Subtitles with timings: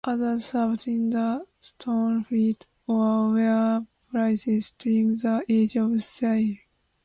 [0.03, 6.55] Others served in the Stone Fleet, or were prizes during the Age of Sail.